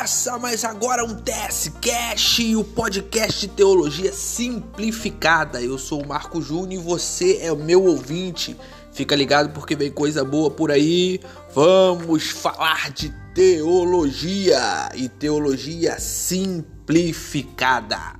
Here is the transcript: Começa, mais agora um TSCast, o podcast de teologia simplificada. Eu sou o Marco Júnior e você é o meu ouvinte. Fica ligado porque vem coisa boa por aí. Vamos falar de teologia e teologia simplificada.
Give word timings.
Começa, 0.00 0.38
mais 0.38 0.64
agora 0.64 1.04
um 1.04 1.14
TSCast, 1.14 2.56
o 2.56 2.64
podcast 2.64 3.38
de 3.38 3.48
teologia 3.48 4.14
simplificada. 4.14 5.60
Eu 5.60 5.76
sou 5.76 6.02
o 6.02 6.08
Marco 6.08 6.40
Júnior 6.40 6.82
e 6.82 6.86
você 6.86 7.36
é 7.42 7.52
o 7.52 7.56
meu 7.56 7.84
ouvinte. 7.84 8.56
Fica 8.94 9.14
ligado 9.14 9.50
porque 9.50 9.76
vem 9.76 9.90
coisa 9.90 10.24
boa 10.24 10.50
por 10.50 10.70
aí. 10.70 11.20
Vamos 11.54 12.30
falar 12.30 12.90
de 12.92 13.10
teologia 13.34 14.88
e 14.94 15.06
teologia 15.06 16.00
simplificada. 16.00 18.19